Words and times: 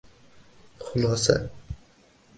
Xulosa 0.83 1.35